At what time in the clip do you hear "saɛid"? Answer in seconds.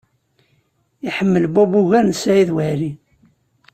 2.21-2.49